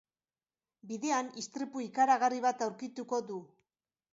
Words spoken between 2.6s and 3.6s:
aurkituko du.